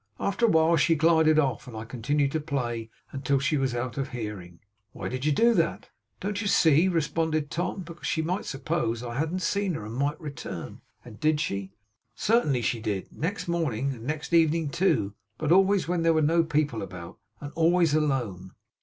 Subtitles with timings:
[0.19, 3.99] After a while she glided off, and I continued to play until she was out
[3.99, 4.57] of hearing.'
[4.93, 7.81] 'Why did you do that?' 'Don't you see?' responded Tom.
[7.81, 11.73] 'Because she might suppose I hadn't seen her; and might return.' 'And did she?'
[12.15, 13.15] 'Certainly she did.
[13.15, 17.51] Next morning, and next evening too; but always when there were no people about, and
[17.53, 18.53] always alone.